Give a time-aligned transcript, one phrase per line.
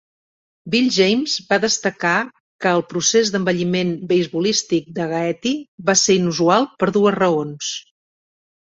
[0.75, 2.13] Bill James va destacar
[2.65, 5.55] que el procés d'envelliment beisbolístic de Gaetti
[5.93, 7.75] va ser inusual per dues raons.